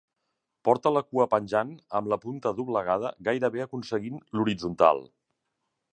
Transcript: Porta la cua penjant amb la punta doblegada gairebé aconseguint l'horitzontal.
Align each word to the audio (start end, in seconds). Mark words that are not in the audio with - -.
Porta 0.67 0.91
la 0.93 1.03
cua 1.09 1.27
penjant 1.33 1.75
amb 2.01 2.09
la 2.13 2.19
punta 2.25 2.55
doblegada 2.61 3.13
gairebé 3.29 3.63
aconseguint 3.67 4.19
l'horitzontal. 4.39 5.05